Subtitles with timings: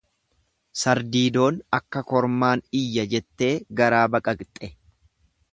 [0.83, 4.75] "Sardiidoon ""akka kormaan iyya"" jettee garaa baqaqxe."